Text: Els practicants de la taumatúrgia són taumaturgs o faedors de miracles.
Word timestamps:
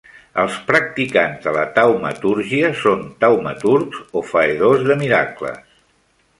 Els 0.43 0.53
practicants 0.69 1.43
de 1.49 1.53
la 1.57 1.65
taumatúrgia 1.75 2.73
són 2.81 3.05
taumaturgs 3.27 4.03
o 4.23 4.27
faedors 4.33 4.85
de 4.91 5.01
miracles. 5.07 5.65